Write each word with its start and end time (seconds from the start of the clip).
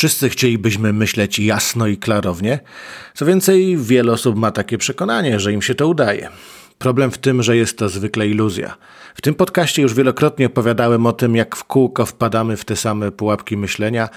Wszyscy 0.00 0.28
chcielibyśmy 0.28 0.92
myśleć 0.92 1.38
jasno 1.38 1.86
i 1.86 1.96
klarownie. 1.96 2.58
Co 3.14 3.26
więcej, 3.26 3.76
wiele 3.76 4.12
osób 4.12 4.36
ma 4.36 4.50
takie 4.50 4.78
przekonanie, 4.78 5.40
że 5.40 5.52
im 5.52 5.62
się 5.62 5.74
to 5.74 5.88
udaje. 5.88 6.28
Problem 6.78 7.10
w 7.10 7.18
tym, 7.18 7.42
że 7.42 7.56
jest 7.56 7.78
to 7.78 7.88
zwykle 7.88 8.28
iluzja. 8.28 8.76
W 9.14 9.20
tym 9.20 9.34
podcaście 9.34 9.82
już 9.82 9.94
wielokrotnie 9.94 10.46
opowiadałem 10.46 11.06
o 11.06 11.12
tym, 11.12 11.36
jak 11.36 11.56
w 11.56 11.64
kółko 11.64 12.06
wpadamy 12.06 12.56
w 12.56 12.64
te 12.64 12.76
same 12.76 13.12
pułapki 13.12 13.56
myślenia 13.56 14.08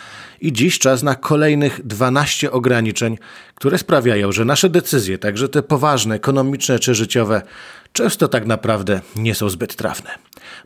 i 0.42 0.54
dziś 0.54 0.80
czas 0.80 1.04
na 1.04 1.16
kolejnych 1.16 1.88
12 1.88 2.52
ograniczeń, 2.52 3.18
które 3.56 3.78
sprawiają, 3.78 4.32
że 4.32 4.46
nasze 4.46 4.70
decyzje, 4.70 5.18
także 5.18 5.50
te 5.50 5.64
poważne, 5.64 6.16
ekonomiczne 6.16 6.80
czy 6.80 6.96
życiowe, 6.96 7.42
często 7.94 8.28
tak 8.28 8.46
naprawdę 8.46 9.02
nie 9.16 9.36
są 9.36 9.50
zbyt 9.50 9.76
trafne. 9.76 10.10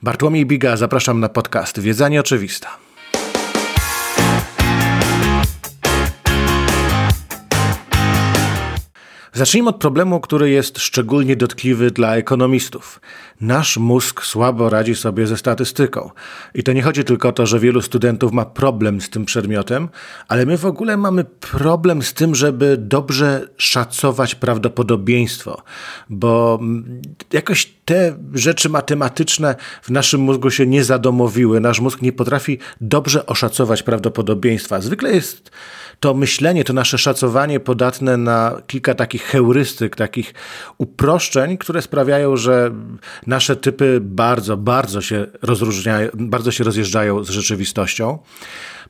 Bartłomiej 0.03 0.45
Biga, 0.45 0.77
zapraszam 0.77 1.19
na 1.19 1.29
podcast 1.29 1.79
Wiedza 1.79 2.09
Nieoczywista. 2.09 2.86
Zacznijmy 9.37 9.69
od 9.69 9.75
problemu, 9.75 10.19
który 10.19 10.49
jest 10.49 10.79
szczególnie 10.79 11.35
dotkliwy 11.35 11.91
dla 11.91 12.15
ekonomistów. 12.15 13.01
Nasz 13.41 13.77
mózg 13.77 14.23
słabo 14.23 14.69
radzi 14.69 14.95
sobie 14.95 15.27
ze 15.27 15.37
statystyką. 15.37 16.09
I 16.53 16.63
to 16.63 16.73
nie 16.73 16.81
chodzi 16.81 17.03
tylko 17.03 17.29
o 17.29 17.31
to, 17.31 17.45
że 17.45 17.59
wielu 17.59 17.81
studentów 17.81 18.31
ma 18.31 18.45
problem 18.45 19.01
z 19.01 19.09
tym 19.09 19.25
przedmiotem, 19.25 19.89
ale 20.27 20.45
my 20.45 20.57
w 20.57 20.65
ogóle 20.65 20.97
mamy 20.97 21.23
problem 21.23 22.01
z 22.01 22.13
tym, 22.13 22.35
żeby 22.35 22.77
dobrze 22.77 23.47
szacować 23.57 24.35
prawdopodobieństwo, 24.35 25.61
bo 26.09 26.59
jakoś 27.33 27.76
te 27.87 28.17
rzeczy 28.33 28.69
matematyczne 28.69 29.55
w 29.81 29.89
naszym 29.89 30.21
mózgu 30.21 30.51
się 30.51 30.67
nie 30.67 30.83
zadomowiły. 30.83 31.59
Nasz 31.59 31.79
mózg 31.79 32.01
nie 32.01 32.13
potrafi 32.13 32.59
dobrze 32.81 33.25
oszacować 33.25 33.83
prawdopodobieństwa. 33.83 34.81
Zwykle 34.81 35.11
jest 35.11 35.51
to 35.99 36.13
myślenie, 36.13 36.63
to 36.63 36.73
nasze 36.73 36.97
szacowanie 36.97 37.59
podatne 37.59 38.17
na 38.17 38.61
kilka 38.67 38.95
takich 38.95 39.23
heurystyk, 39.23 39.95
takich 39.95 40.33
uproszczeń, 40.77 41.57
które 41.57 41.81
sprawiają, 41.81 42.37
że 42.37 42.71
nasze 43.27 43.55
typy 43.55 43.99
bardzo, 44.01 44.57
bardzo 44.57 45.01
się 45.01 45.25
rozróżniają, 45.41 46.09
bardzo 46.13 46.51
się 46.51 46.63
rozjeżdżają 46.63 47.23
z 47.23 47.29
rzeczywistością. 47.29 48.19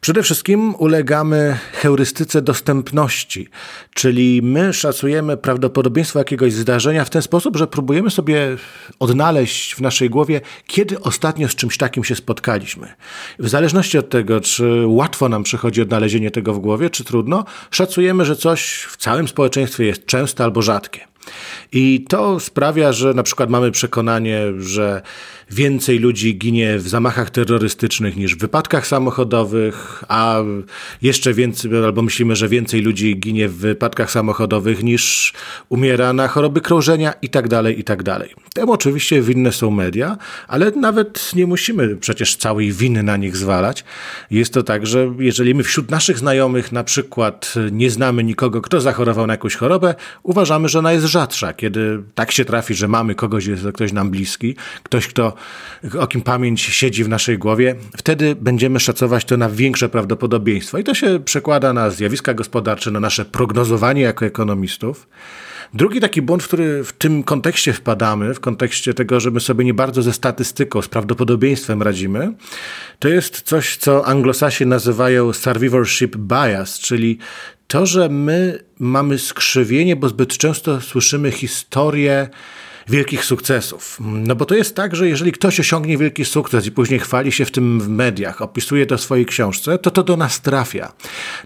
Przede 0.02 0.24
wszystkim 0.24 0.76
ulegamy 0.76 1.58
heurystyce 1.74 2.42
dostępności, 2.42 3.50
czyli 3.94 4.42
my 4.44 4.74
szacujemy 4.74 5.38
prawdopodobieństwo 5.38 6.20
jakiegoś 6.20 6.54
zdarzenia 6.54 7.06
w 7.06 7.10
ten 7.10 7.22
sposób, 7.22 7.58
że 7.58 7.68
próbujemy 7.68 8.10
sobie 8.10 8.58
odnaleźć 9.00 9.76
w 9.76 9.82
naszej 9.82 10.10
głowie, 10.10 10.42
kiedy 10.68 11.00
ostatnio 11.00 11.48
z 11.48 11.56
czymś 11.56 11.78
takim 11.78 12.04
się 12.04 12.16
spotkaliśmy. 12.16 12.94
W 13.40 13.50
zależności 13.50 13.98
od 13.98 14.10
tego, 14.10 14.42
czy 14.42 14.84
łatwo 14.88 15.30
nam 15.30 15.44
przychodzi 15.44 15.82
odnalezienie 15.82 16.32
tego 16.32 16.54
w 16.54 16.60
głowie, 16.60 16.90
czy 16.90 17.04
trudno, 17.04 17.46
szacujemy, 17.72 18.26
że 18.26 18.36
coś 18.36 18.88
w 18.90 18.98
całym 18.98 19.28
społeczeństwie 19.28 19.86
jest 19.86 20.06
częste 20.06 20.44
albo 20.44 20.62
rzadkie. 20.62 21.08
I 21.72 22.06
to 22.10 22.40
sprawia, 22.40 22.92
że 22.92 23.14
na 23.14 23.24
przykład 23.24 23.50
mamy 23.50 23.72
przekonanie, 23.72 24.42
że 24.58 25.02
więcej 25.52 26.00
ludzi 26.00 26.38
ginie 26.38 26.78
w 26.78 26.88
zamachach 26.88 27.30
terrorystycznych 27.30 28.16
niż 28.16 28.36
w 28.36 28.40
wypadkach 28.40 28.88
samochodowych, 28.88 30.04
a 30.08 30.40
jeszcze 31.02 31.34
więcej, 31.34 31.72
albo 31.86 32.02
myślimy, 32.02 32.36
że 32.36 32.48
więcej 32.48 32.82
ludzi 32.82 33.20
ginie 33.20 33.50
w 33.50 33.56
wypadkach 33.56 34.12
samochodowych 34.12 34.84
niż 34.84 35.34
umiera 35.70 36.14
na 36.14 36.28
choroby 36.28 36.62
krążenia 36.62 37.14
i 37.22 37.30
tak 37.30 37.48
dalej, 37.48 37.80
i 37.80 37.84
tak 37.84 38.04
dalej. 38.04 38.30
Temu 38.54 38.72
oczywiście 38.72 39.22
winne 39.22 39.52
są 39.52 39.72
media, 39.72 40.18
ale 40.48 40.72
nawet 40.72 41.32
nie 41.36 41.48
musimy 41.48 41.96
przecież 41.96 42.36
całej 42.36 42.72
winy 42.72 43.04
na 43.04 43.18
nich 43.18 43.38
zwalać. 43.38 43.84
Jest 44.32 44.54
to 44.54 44.64
tak, 44.64 44.88
że 44.88 45.14
jeżeli 45.20 45.56
my 45.56 45.64
wśród 45.64 45.92
naszych 45.92 46.18
znajomych 46.18 46.72
na 46.72 46.84
przykład 46.84 47.54
nie 47.72 47.92
znamy 47.92 48.24
nikogo, 48.24 48.62
kto 48.62 48.82
zachorował 48.82 49.28
na 49.28 49.34
jakąś 49.34 49.56
chorobę, 49.56 49.96
uważamy, 50.24 50.70
że 50.70 50.80
ona 50.80 50.94
jest 50.94 51.06
rzadsza. 51.06 51.54
Kiedy 51.54 52.04
tak 52.16 52.32
się 52.32 52.46
trafi, 52.46 52.76
że 52.76 52.88
mamy 52.88 53.16
kogoś, 53.16 53.46
jest 53.46 53.64
to 53.64 53.74
ktoś 53.74 53.94
nam 53.94 54.10
bliski, 54.10 54.56
ktoś, 54.84 55.08
kto 55.08 55.37
o 56.00 56.08
kim 56.08 56.22
pamięć 56.22 56.62
siedzi 56.62 57.04
w 57.04 57.10
naszej 57.10 57.38
głowie, 57.38 57.76
wtedy 57.98 58.36
będziemy 58.36 58.80
szacować 58.80 59.26
to 59.26 59.38
na 59.38 59.50
większe 59.50 59.90
prawdopodobieństwo. 59.90 60.78
I 60.78 60.84
to 60.84 60.94
się 60.94 61.20
przekłada 61.26 61.74
na 61.74 61.90
zjawiska 61.90 62.34
gospodarcze, 62.34 62.92
na 62.92 63.00
nasze 63.00 63.26
prognozowanie 63.26 64.02
jako 64.02 64.26
ekonomistów. 64.26 65.08
Drugi 65.74 66.00
taki 66.00 66.22
błąd, 66.22 66.44
w 66.44 66.48
który 66.48 66.84
w 66.84 66.94
tym 66.94 67.24
kontekście 67.24 67.74
wpadamy, 67.74 68.34
w 68.34 68.40
kontekście 68.40 68.94
tego, 68.94 69.20
że 69.20 69.32
my 69.32 69.40
sobie 69.40 69.66
nie 69.66 69.74
bardzo 69.74 70.02
ze 70.02 70.14
statystyką, 70.14 70.82
z 70.82 70.88
prawdopodobieństwem 70.88 71.82
radzimy, 71.82 72.34
to 73.00 73.08
jest 73.08 73.42
coś, 73.42 73.78
co 73.78 74.06
anglosasi 74.06 74.66
nazywają 74.66 75.34
survivorship 75.34 76.16
bias, 76.18 76.80
czyli 76.80 77.18
to, 77.68 77.86
że 77.86 78.10
my 78.10 78.64
mamy 78.80 79.20
skrzywienie, 79.20 79.96
bo 79.96 80.10
zbyt 80.10 80.38
często 80.38 80.82
słyszymy 80.82 81.32
historię 81.32 82.30
wielkich 82.90 83.26
sukcesów. 83.26 83.98
No 84.02 84.36
bo 84.36 84.46
to 84.46 84.56
jest 84.56 84.76
tak, 84.76 84.96
że 84.96 85.08
jeżeli 85.08 85.32
ktoś 85.32 85.60
osiągnie 85.60 85.98
wielki 85.98 86.26
sukces 86.26 86.66
i 86.66 86.72
później 86.72 87.00
chwali 87.00 87.32
się 87.32 87.46
w 87.46 87.52
tym 87.52 87.80
w 87.80 87.90
mediach, 87.90 88.42
opisuje 88.42 88.86
to 88.86 88.98
w 88.98 89.02
swojej 89.02 89.26
książce, 89.26 89.78
to 89.78 89.92
to 89.92 90.04
do 90.04 90.18
nas 90.18 90.42
trafia. 90.42 90.94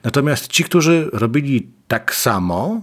Natomiast 0.03 0.47
ci, 0.47 0.63
którzy 0.63 1.09
robili 1.13 1.67
tak 1.87 2.15
samo, 2.15 2.81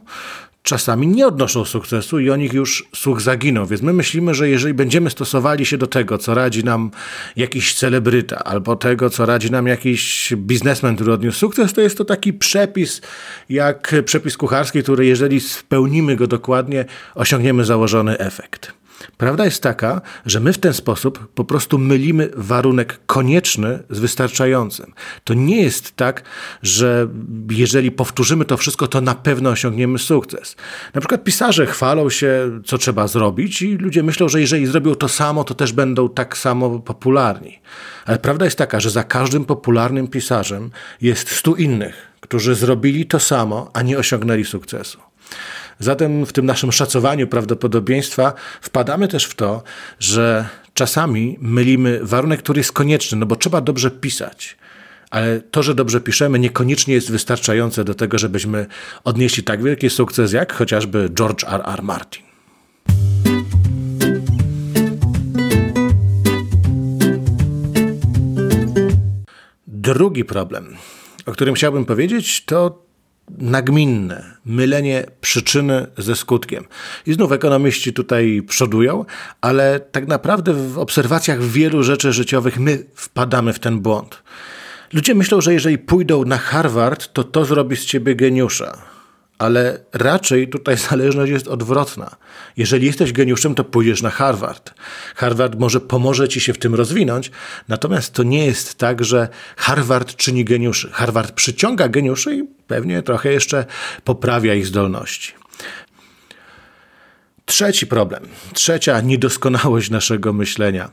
czasami 0.68 1.06
nie 1.06 1.26
odnoszą 1.26 1.64
sukcesu 1.64 2.20
i 2.20 2.30
o 2.30 2.36
nich 2.36 2.52
już 2.52 2.88
słuch 2.94 3.20
zaginął. 3.20 3.66
Więc 3.66 3.82
my 3.82 3.92
myślimy, 3.92 4.34
że 4.34 4.48
jeżeli 4.48 4.74
będziemy 4.74 5.10
stosowali 5.10 5.66
się 5.66 5.78
do 5.78 5.86
tego, 5.86 6.18
co 6.18 6.34
radzi 6.34 6.64
nam 6.64 6.90
jakiś 7.36 7.74
celebryta, 7.74 8.44
albo 8.44 8.76
tego, 8.76 9.10
co 9.10 9.26
radzi 9.26 9.50
nam 9.50 9.66
jakiś 9.66 10.32
biznesmen, 10.36 10.94
który 10.94 11.12
odniósł 11.12 11.38
sukces, 11.38 11.72
to 11.72 11.80
jest 11.80 11.98
to 11.98 12.04
taki 12.04 12.32
przepis, 12.32 13.00
jak 13.48 13.94
przepis 14.04 14.36
kucharski, 14.36 14.82
który 14.82 15.06
jeżeli 15.06 15.40
spełnimy 15.40 16.16
go 16.16 16.26
dokładnie, 16.26 16.84
osiągniemy 17.14 17.64
założony 17.64 18.18
efekt. 18.18 18.72
Prawda 19.16 19.44
jest 19.44 19.62
taka, 19.62 20.00
że 20.26 20.40
my 20.40 20.52
w 20.52 20.58
ten 20.58 20.72
sposób 20.72 21.28
po 21.34 21.44
prostu 21.44 21.78
mylimy 21.78 22.30
warunek 22.36 23.00
konieczny 23.06 23.82
z 23.90 23.98
wystarczającym. 23.98 24.92
To 25.24 25.34
nie 25.34 25.62
jest 25.62 25.96
tak, 25.96 26.22
że 26.62 27.08
jeżeli 27.50 27.90
powtórzymy 27.90 28.44
to 28.44 28.56
wszystko, 28.56 28.88
to 28.88 29.00
na 29.00 29.14
pewno 29.14 29.50
osiągniemy 29.50 29.98
sukces. 29.98 30.56
Na 30.94 31.00
przykład 31.00 31.24
pisarze 31.24 31.66
chwalą 31.66 32.10
się, 32.10 32.60
co 32.64 32.78
trzeba 32.78 33.08
zrobić, 33.08 33.62
i 33.62 33.76
ludzie 33.76 34.02
myślą, 34.02 34.28
że 34.28 34.40
jeżeli 34.40 34.66
zrobią 34.66 34.94
to 34.94 35.08
samo, 35.08 35.44
to 35.44 35.54
też 35.54 35.72
będą 35.72 36.08
tak 36.08 36.36
samo 36.36 36.78
popularni. 36.78 37.58
Ale 38.06 38.18
prawda 38.18 38.44
jest 38.44 38.58
taka, 38.58 38.80
że 38.80 38.90
za 38.90 39.04
każdym 39.04 39.44
popularnym 39.44 40.08
pisarzem 40.08 40.70
jest 41.00 41.30
stu 41.30 41.54
innych, 41.54 42.12
którzy 42.20 42.54
zrobili 42.54 43.06
to 43.06 43.20
samo, 43.20 43.70
a 43.74 43.82
nie 43.82 43.98
osiągnęli 43.98 44.44
sukcesu. 44.44 44.98
Zatem 45.78 46.26
w 46.26 46.32
tym 46.32 46.46
naszym 46.46 46.72
szacowaniu 46.72 47.26
prawdopodobieństwa 47.26 48.32
wpadamy 48.60 49.08
też 49.08 49.24
w 49.24 49.34
to, 49.34 49.62
że 49.98 50.48
czasami 50.74 51.38
mylimy 51.40 52.00
warunek, 52.02 52.42
który 52.42 52.60
jest 52.60 52.72
konieczny, 52.72 53.18
no 53.18 53.26
bo 53.26 53.36
trzeba 53.36 53.60
dobrze 53.60 53.90
pisać. 53.90 54.56
Ale 55.10 55.40
to, 55.40 55.62
że 55.62 55.74
dobrze 55.74 56.00
piszemy, 56.00 56.38
niekoniecznie 56.38 56.94
jest 56.94 57.10
wystarczające 57.10 57.84
do 57.84 57.94
tego, 57.94 58.18
żebyśmy 58.18 58.66
odnieśli 59.04 59.42
tak 59.42 59.62
wielki 59.62 59.90
sukces 59.90 60.32
jak 60.32 60.52
chociażby 60.52 61.10
George 61.14 61.44
R. 61.44 61.62
R. 61.66 61.82
Martin. 61.82 62.22
Drugi 69.66 70.24
problem, 70.24 70.76
o 71.26 71.32
którym 71.32 71.54
chciałbym 71.54 71.84
powiedzieć, 71.84 72.44
to 72.44 72.87
nagminne, 73.38 74.24
mylenie 74.44 75.04
przyczyny 75.20 75.86
ze 75.98 76.16
skutkiem. 76.16 76.64
I 77.06 77.12
znów 77.12 77.32
ekonomiści 77.32 77.92
tutaj 77.92 78.42
przodują, 78.48 79.04
ale 79.40 79.80
tak 79.80 80.08
naprawdę 80.08 80.52
w 80.52 80.78
obserwacjach 80.78 81.42
wielu 81.42 81.82
rzeczy 81.82 82.12
życiowych 82.12 82.58
my 82.58 82.84
wpadamy 82.94 83.52
w 83.52 83.58
ten 83.58 83.80
błąd. 83.80 84.22
Ludzie 84.92 85.14
myślą, 85.14 85.40
że 85.40 85.52
jeżeli 85.52 85.78
pójdą 85.78 86.24
na 86.24 86.38
Harvard, 86.38 87.12
to 87.12 87.24
to 87.24 87.44
zrobi 87.44 87.76
z 87.76 87.84
ciebie 87.84 88.16
geniusza 88.16 88.97
ale 89.38 89.78
raczej 89.92 90.48
tutaj 90.48 90.76
zależność 90.90 91.32
jest 91.32 91.48
odwrotna. 91.48 92.16
Jeżeli 92.56 92.86
jesteś 92.86 93.12
geniuszem, 93.12 93.54
to 93.54 93.64
pójdziesz 93.64 94.02
na 94.02 94.10
Harvard. 94.10 94.74
Harvard 95.16 95.58
może 95.58 95.80
pomoże 95.80 96.28
ci 96.28 96.40
się 96.40 96.52
w 96.52 96.58
tym 96.58 96.74
rozwinąć, 96.74 97.30
natomiast 97.68 98.12
to 98.12 98.22
nie 98.22 98.46
jest 98.46 98.74
tak, 98.74 99.04
że 99.04 99.28
Harvard 99.56 100.16
czyni 100.16 100.44
geniuszy. 100.44 100.90
Harvard 100.92 101.32
przyciąga 101.32 101.88
geniuszy 101.88 102.36
i 102.36 102.44
pewnie 102.66 103.02
trochę 103.02 103.32
jeszcze 103.32 103.66
poprawia 104.04 104.54
ich 104.54 104.66
zdolności. 104.66 105.32
Trzeci 107.44 107.86
problem, 107.86 108.28
trzecia 108.54 109.00
niedoskonałość 109.00 109.90
naszego 109.90 110.32
myślenia. 110.32 110.90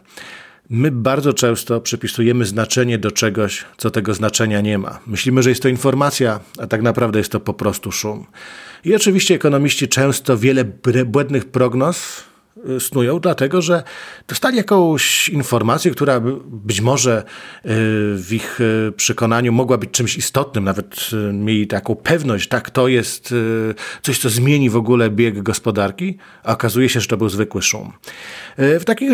My 0.70 0.92
bardzo 0.92 1.34
często 1.34 1.82
przypisujemy 1.82 2.46
znaczenie 2.46 2.98
do 2.98 3.12
czegoś, 3.12 3.66
co 3.78 3.92
tego 3.92 4.14
znaczenia 4.14 4.62
nie 4.62 4.78
ma. 4.78 5.00
Myślimy, 5.08 5.44
że 5.44 5.50
jest 5.50 5.62
to 5.62 5.70
informacja, 5.70 6.40
a 6.60 6.68
tak 6.68 6.82
naprawdę 6.82 7.20
jest 7.20 7.32
to 7.32 7.40
po 7.40 7.54
prostu 7.54 7.92
szum. 7.92 8.26
I 8.86 8.96
oczywiście 8.96 9.36
ekonomiści 9.36 9.88
często 9.88 10.38
wiele 10.38 10.64
błędnych 11.06 11.46
prognoz 11.46 12.24
snują, 12.80 13.20
dlatego 13.20 13.62
że 13.62 13.84
dostali 14.28 14.58
jakąś 14.58 15.30
informację, 15.30 15.92
która 15.92 16.22
być 16.46 16.82
może 16.82 17.20
y, 17.20 17.70
w 18.16 18.28
ich 18.32 18.62
y, 18.62 18.92
przekonaniu 18.96 19.52
mogła 19.52 19.78
być 19.78 19.92
czymś 19.92 20.18
istotnym, 20.18 20.64
nawet 20.64 21.10
mieli 21.34 21.68
taką 21.68 21.96
pewność, 21.96 22.48
tak, 22.48 22.70
to 22.70 22.88
jest 22.88 23.34
coś, 24.02 24.20
co 24.20 24.30
zmieni 24.30 24.70
w 24.70 24.76
ogóle 24.76 25.10
bieg 25.10 25.44
gospodarki, 25.44 26.18
a 26.44 26.54
okazuje 26.54 26.90
się, 26.90 27.00
że 27.00 27.08
to 27.08 27.18
był 27.18 27.30
zwykły 27.30 27.62
szum. 27.62 27.92
W 28.58 28.84
takich 28.86 29.12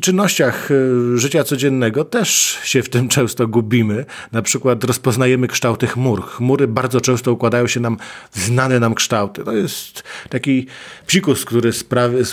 czynnościach 0.00 0.68
życia 1.14 1.44
codziennego 1.44 2.04
też 2.04 2.58
się 2.62 2.82
w 2.82 2.88
tym 2.88 3.08
często 3.16 3.48
gubimy. 3.48 4.04
Na 4.32 4.42
przykład 4.42 4.84
rozpoznajemy 4.84 5.48
kształty 5.48 5.86
chmur. 5.86 6.22
Chmury 6.22 6.68
bardzo 6.68 7.00
często 7.00 7.32
układają 7.32 7.66
się 7.66 7.80
nam 7.80 7.96
w 8.30 8.38
znane 8.38 8.80
nam 8.80 8.94
kształty. 8.94 9.44
To 9.44 9.52
jest 9.52 10.02
taki 10.28 10.66
psikus, 11.06 11.44
który 11.44 11.72
sprawy, 11.72 12.24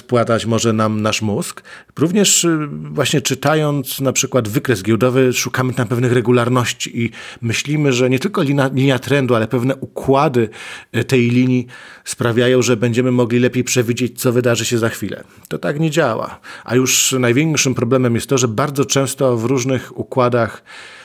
spłatać 0.44 0.46
może 0.46 0.74
nam 0.74 1.02
nasz 1.02 1.22
mózg. 1.22 1.64
Również 2.00 2.44
y, 2.44 2.68
właśnie 2.92 3.22
czytając 3.22 4.00
na 4.02 4.14
przykład 4.14 4.48
wykres 4.48 4.84
giełdowy 4.84 5.34
szukamy 5.34 5.74
tam 5.74 5.88
pewnych 5.88 6.14
regularności 6.14 7.04
i 7.04 7.12
myślimy, 7.42 7.94
że 7.94 8.10
nie 8.10 8.20
tylko 8.20 8.44
linia, 8.44 8.70
linia 8.74 9.00
trendu, 9.00 9.36
ale 9.36 9.48
pewne 9.48 9.76
układy 9.76 10.50
y, 10.96 11.04
tej 11.04 11.30
linii 11.30 11.68
sprawiają, 12.06 12.62
że 12.62 12.78
będziemy 12.78 13.12
mogli 13.12 13.40
lepiej 13.40 13.64
przewidzieć, 13.64 14.20
co 14.20 14.32
wydarzy 14.32 14.66
się 14.66 14.78
za 14.78 14.90
chwilę. 14.90 15.24
To 15.48 15.58
tak 15.58 15.80
nie 15.80 15.92
działa. 15.92 16.40
A 16.66 16.76
już 16.76 17.16
największym 17.20 17.76
problemem 17.76 18.16
jest 18.16 18.28
to, 18.28 18.38
że 18.38 18.48
bardzo 18.48 18.86
często 18.86 19.38
w 19.38 19.46
różnych 19.46 19.98
układach, 19.98 20.64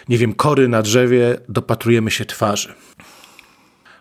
nie 0.09 0.19
wiem, 0.19 0.35
kory 0.35 0.69
na 0.69 0.83
drzewie 0.83 1.41
dopatrujemy 1.49 2.11
się 2.11 2.25
twarzy. 2.25 2.75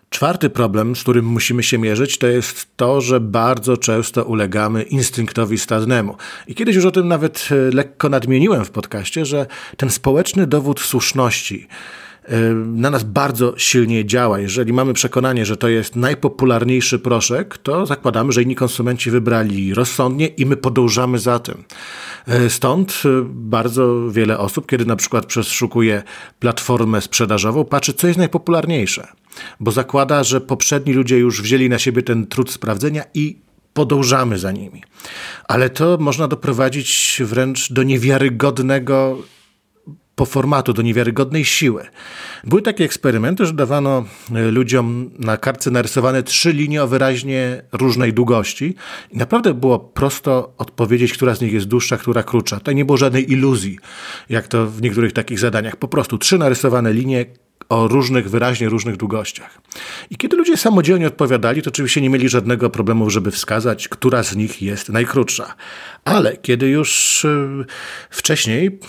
Czwarty 0.09 0.49
problem, 0.49 0.95
z 0.95 1.01
którym 1.01 1.25
musimy 1.25 1.63
się 1.63 1.77
mierzyć, 1.77 2.17
to 2.17 2.27
jest 2.27 2.67
to, 2.75 3.01
że 3.01 3.19
bardzo 3.19 3.77
często 3.77 4.23
ulegamy 4.23 4.83
instynktowi 4.83 5.57
stadnemu. 5.57 6.15
I 6.47 6.55
kiedyś 6.55 6.75
już 6.75 6.85
o 6.85 6.91
tym 6.91 7.07
nawet 7.07 7.49
e, 7.51 7.75
lekko 7.75 8.09
nadmieniłem 8.09 8.65
w 8.65 8.71
podcaście, 8.71 9.25
że 9.25 9.45
ten 9.77 9.89
społeczny 9.89 10.47
dowód 10.47 10.79
słuszności 10.79 11.67
e, 12.23 12.53
na 12.53 12.89
nas 12.89 13.03
bardzo 13.03 13.53
silnie 13.57 14.05
działa. 14.05 14.39
Jeżeli 14.39 14.73
mamy 14.73 14.93
przekonanie, 14.93 15.45
że 15.45 15.57
to 15.57 15.67
jest 15.67 15.95
najpopularniejszy 15.95 16.99
proszek, 16.99 17.57
to 17.57 17.85
zakładamy, 17.85 18.31
że 18.31 18.43
inni 18.43 18.55
konsumenci 18.55 19.11
wybrali 19.11 19.73
rozsądnie 19.73 20.27
i 20.27 20.45
my 20.45 20.57
podążamy 20.57 21.19
za 21.19 21.39
tym. 21.39 21.63
E, 22.27 22.49
stąd 22.49 23.03
bardzo 23.25 24.09
wiele 24.09 24.37
osób, 24.37 24.67
kiedy 24.67 24.85
na 24.85 24.95
przykład 24.95 25.25
przeszukuje 25.25 26.03
platformę 26.39 27.01
sprzedażową, 27.01 27.65
patrzy, 27.65 27.93
co 27.93 28.07
jest 28.07 28.19
najpopularniejsze 28.19 29.07
bo 29.59 29.71
zakłada, 29.71 30.23
że 30.23 30.41
poprzedni 30.41 30.93
ludzie 30.93 31.17
już 31.17 31.41
wzięli 31.41 31.69
na 31.69 31.79
siebie 31.79 32.03
ten 32.03 32.27
trud 32.27 32.51
sprawdzenia 32.51 33.03
i 33.13 33.37
podążamy 33.73 34.39
za 34.39 34.51
nimi. 34.51 34.83
Ale 35.47 35.69
to 35.69 35.97
można 35.99 36.27
doprowadzić 36.27 37.21
wręcz 37.25 37.73
do 37.73 37.83
niewiarygodnego 37.83 39.17
po 40.17 40.25
formatu, 40.25 40.73
do 40.73 40.81
niewiarygodnej 40.81 41.45
siły. 41.45 41.85
Były 42.43 42.61
takie 42.61 42.83
eksperymenty, 42.83 43.45
że 43.45 43.53
dawano 43.53 44.05
e, 44.35 44.51
ludziom 44.51 45.11
na 45.19 45.37
kartce 45.37 45.71
narysowane 45.71 46.23
trzy 46.23 46.53
linie 46.53 46.83
o 46.83 46.87
wyraźnie 46.87 47.61
różnej 47.71 48.13
długości 48.13 48.75
i 49.11 49.17
naprawdę 49.17 49.53
było 49.53 49.79
prosto 49.79 50.53
odpowiedzieć, 50.57 51.13
która 51.13 51.35
z 51.35 51.41
nich 51.41 51.53
jest 51.53 51.65
dłuższa, 51.65 51.97
która 51.97 52.23
krótsza. 52.23 52.57
Tutaj 52.57 52.75
nie 52.75 52.85
było 52.85 52.97
żadnej 52.97 53.31
iluzji, 53.31 53.79
jak 54.29 54.47
to 54.47 54.67
w 54.67 54.81
niektórych 54.81 55.13
takich 55.13 55.39
zadaniach. 55.39 55.75
Po 55.75 55.87
prostu 55.87 56.17
trzy 56.17 56.37
narysowane 56.37 56.93
linie, 56.93 57.25
o 57.69 57.87
różnych, 57.87 58.29
wyraźnie 58.29 58.69
różnych 58.69 58.97
długościach. 58.97 59.61
I 60.09 60.17
kiedy 60.17 60.35
ludzie 60.35 60.57
samodzielnie 60.57 61.07
odpowiadali, 61.07 61.61
to 61.61 61.69
oczywiście 61.69 62.01
nie 62.01 62.09
mieli 62.09 62.29
żadnego 62.29 62.69
problemu, 62.69 63.09
żeby 63.09 63.31
wskazać, 63.31 63.87
która 63.87 64.23
z 64.23 64.35
nich 64.35 64.61
jest 64.61 64.89
najkrótsza. 64.89 65.55
Ale 66.05 66.37
kiedy 66.37 66.67
już 66.67 67.25
y, 67.25 67.65
wcześniej 68.09 68.79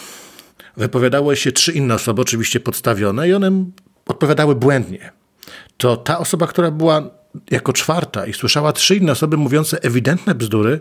wypowiadały 0.77 1.37
się 1.37 1.53
trzy 1.53 1.73
inne 1.73 1.95
osoby, 1.95 2.23
oczywiście 2.23 2.61
podstawione, 2.61 3.29
i 3.29 3.35
one 3.35 3.65
odpowiadały 4.07 4.55
błędnie, 4.55 5.13
to 5.77 5.97
ta 5.97 6.19
osoba, 6.19 6.47
która 6.47 6.71
była 6.71 7.11
jako 7.51 7.73
czwarta 7.73 8.27
i 8.27 8.33
słyszała 8.33 8.73
trzy 8.73 8.97
inne 8.97 9.13
osoby 9.13 9.37
mówiące 9.37 9.83
ewidentne 9.83 10.35
bzdury, 10.35 10.81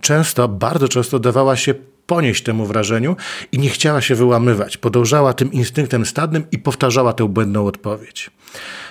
często, 0.00 0.48
bardzo 0.48 0.88
często 0.88 1.18
dawała 1.18 1.56
się 1.56 1.74
ponieść 2.06 2.42
temu 2.42 2.66
wrażeniu 2.66 3.16
i 3.52 3.58
nie 3.58 3.70
chciała 3.70 4.00
się 4.00 4.14
wyłamywać. 4.14 4.76
Podążała 4.76 5.34
tym 5.34 5.52
instynktem 5.52 6.06
stadnym 6.06 6.44
i 6.52 6.58
powtarzała 6.58 7.12
tę 7.12 7.28
błędną 7.28 7.66
odpowiedź. 7.66 8.30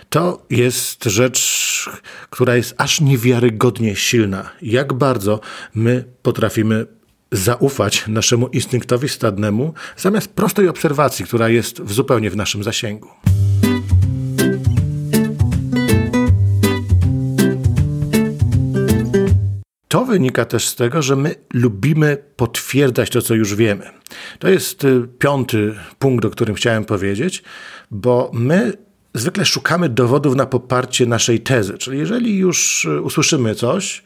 To 0.09 0.45
jest 0.49 1.03
rzecz, 1.03 1.89
która 2.29 2.55
jest 2.55 2.75
aż 2.77 3.01
niewiarygodnie 3.01 3.95
silna. 3.95 4.49
Jak 4.61 4.93
bardzo 4.93 5.39
my 5.75 6.03
potrafimy 6.21 6.85
zaufać 7.31 8.07
naszemu 8.07 8.47
instynktowi 8.47 9.09
stadnemu 9.09 9.73
zamiast 9.97 10.33
prostej 10.33 10.67
obserwacji, 10.67 11.25
która 11.25 11.49
jest 11.49 11.81
w 11.81 11.93
zupełnie 11.93 12.29
w 12.29 12.35
naszym 12.35 12.63
zasięgu. 12.63 13.07
To 19.91 20.05
wynika 20.05 20.45
też 20.45 20.67
z 20.67 20.75
tego, 20.75 21.01
że 21.01 21.15
my 21.15 21.35
lubimy 21.53 22.17
potwierdzać 22.35 23.09
to, 23.09 23.21
co 23.21 23.35
już 23.35 23.55
wiemy. 23.55 23.89
To 24.39 24.49
jest 24.49 24.83
y, 24.83 25.07
piąty 25.19 25.75
punkt, 25.99 26.25
o 26.25 26.29
którym 26.29 26.55
chciałem 26.55 26.85
powiedzieć, 26.85 27.43
bo 27.91 28.31
my 28.33 28.73
zwykle 29.13 29.45
szukamy 29.45 29.89
dowodów 29.89 30.35
na 30.35 30.45
poparcie 30.45 31.05
naszej 31.05 31.39
tezy. 31.39 31.77
Czyli 31.77 31.99
jeżeli 31.99 32.37
już 32.37 32.85
y, 32.85 33.01
usłyszymy 33.01 33.55
coś, 33.55 34.03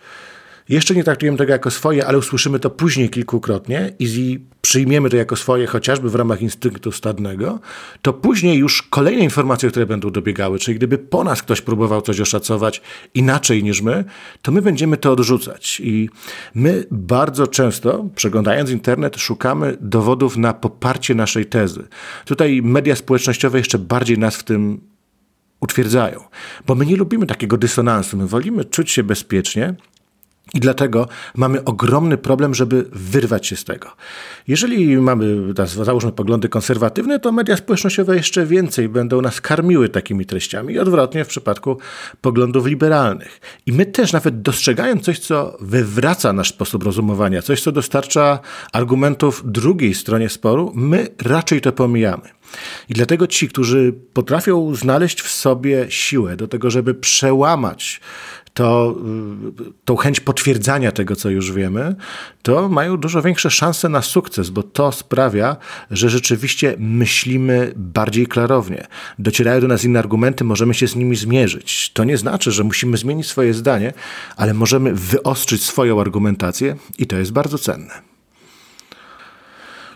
jeszcze 0.69 0.95
nie 0.95 1.03
traktujemy 1.03 1.37
tego 1.37 1.51
jako 1.51 1.71
swoje, 1.71 2.07
ale 2.07 2.17
usłyszymy 2.17 2.59
to 2.59 2.69
później 2.69 3.09
kilkukrotnie 3.09 3.93
i 3.99 4.39
przyjmiemy 4.61 5.09
to 5.09 5.17
jako 5.17 5.35
swoje, 5.35 5.67
chociażby 5.67 6.09
w 6.09 6.15
ramach 6.15 6.41
instynktu 6.41 6.91
stadnego, 6.91 7.59
to 8.01 8.13
później 8.13 8.57
już 8.57 8.81
kolejne 8.81 9.23
informacje, 9.23 9.69
które 9.69 9.85
będą 9.85 10.09
dobiegały, 10.09 10.59
czyli 10.59 10.77
gdyby 10.77 10.97
po 10.97 11.23
nas 11.23 11.41
ktoś 11.41 11.61
próbował 11.61 12.01
coś 12.01 12.19
oszacować 12.19 12.81
inaczej 13.13 13.63
niż 13.63 13.81
my, 13.81 14.03
to 14.41 14.51
my 14.51 14.61
będziemy 14.61 14.97
to 14.97 15.11
odrzucać. 15.11 15.81
I 15.83 16.09
my 16.55 16.85
bardzo 16.91 17.47
często, 17.47 18.05
przeglądając 18.15 18.69
internet, 18.69 19.17
szukamy 19.17 19.77
dowodów 19.81 20.37
na 20.37 20.53
poparcie 20.53 21.15
naszej 21.15 21.45
tezy. 21.45 21.87
Tutaj 22.25 22.61
media 22.61 22.95
społecznościowe 22.95 23.57
jeszcze 23.57 23.79
bardziej 23.79 24.17
nas 24.17 24.35
w 24.35 24.43
tym 24.43 24.81
utwierdzają, 25.59 26.19
bo 26.67 26.75
my 26.75 26.85
nie 26.85 26.95
lubimy 26.95 27.25
takiego 27.25 27.57
dysonansu. 27.57 28.17
My 28.17 28.27
wolimy 28.27 28.65
czuć 28.65 28.91
się 28.91 29.03
bezpiecznie, 29.03 29.75
i 30.55 30.59
dlatego 30.59 31.07
mamy 31.35 31.63
ogromny 31.63 32.17
problem, 32.17 32.55
żeby 32.55 32.85
wyrwać 32.91 33.47
się 33.47 33.55
z 33.55 33.63
tego. 33.63 33.91
Jeżeli 34.47 34.97
mamy, 34.97 35.53
załóżmy, 35.65 36.11
poglądy 36.11 36.49
konserwatywne, 36.49 37.19
to 37.19 37.31
media 37.31 37.57
społecznościowe 37.57 38.15
jeszcze 38.15 38.45
więcej 38.45 38.89
będą 38.89 39.21
nas 39.21 39.41
karmiły 39.41 39.89
takimi 39.89 40.25
treściami 40.25 40.73
i 40.73 40.79
odwrotnie 40.79 41.25
w 41.25 41.27
przypadku 41.27 41.77
poglądów 42.21 42.65
liberalnych. 42.65 43.41
I 43.65 43.71
my 43.71 43.85
też, 43.85 44.13
nawet 44.13 44.41
dostrzegając 44.41 45.03
coś, 45.03 45.19
co 45.19 45.57
wywraca 45.61 46.33
nasz 46.33 46.49
sposób 46.49 46.83
rozumowania, 46.83 47.41
coś, 47.41 47.61
co 47.61 47.71
dostarcza 47.71 48.39
argumentów 48.73 49.43
drugiej 49.45 49.93
stronie 49.93 50.29
sporu, 50.29 50.71
my 50.75 51.07
raczej 51.21 51.61
to 51.61 51.71
pomijamy. 51.71 52.29
I 52.89 52.93
dlatego 52.93 53.27
ci, 53.27 53.49
którzy 53.49 53.93
potrafią 54.13 54.75
znaleźć 54.75 55.21
w 55.21 55.31
sobie 55.31 55.85
siłę 55.89 56.35
do 56.35 56.47
tego, 56.47 56.69
żeby 56.69 56.93
przełamać 56.93 58.01
to 58.55 58.95
y, 59.59 59.73
tą 59.85 59.95
chęć 59.95 60.19
potwierdzania 60.19 60.91
tego, 60.91 61.15
co 61.15 61.29
już 61.29 61.51
wiemy, 61.51 61.95
to 62.41 62.69
mają 62.69 62.97
dużo 62.97 63.21
większe 63.21 63.51
szanse 63.51 63.89
na 63.89 64.01
sukces, 64.01 64.49
bo 64.49 64.63
to 64.63 64.91
sprawia, 64.91 65.57
że 65.91 66.09
rzeczywiście 66.09 66.75
myślimy 66.79 67.73
bardziej 67.75 68.27
klarownie. 68.27 68.87
Docierają 69.19 69.61
do 69.61 69.67
nas 69.67 69.83
inne 69.83 69.99
argumenty, 69.99 70.43
możemy 70.43 70.73
się 70.73 70.87
z 70.87 70.95
nimi 70.95 71.15
zmierzyć. 71.15 71.91
To 71.93 72.03
nie 72.03 72.17
znaczy, 72.17 72.51
że 72.51 72.63
musimy 72.63 72.97
zmienić 72.97 73.27
swoje 73.27 73.53
zdanie, 73.53 73.93
ale 74.37 74.53
możemy 74.53 74.93
wyostrzyć 74.93 75.63
swoją 75.63 76.01
argumentację 76.01 76.75
i 76.97 77.07
to 77.07 77.15
jest 77.17 77.31
bardzo 77.31 77.57
cenne. 77.57 78.04